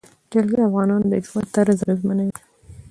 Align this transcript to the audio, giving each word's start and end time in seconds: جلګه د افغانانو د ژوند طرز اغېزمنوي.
جلګه 0.31 0.55
د 0.59 0.61
افغانانو 0.69 1.05
د 1.11 1.13
ژوند 1.27 1.47
طرز 1.55 1.77
اغېزمنوي. 1.83 2.35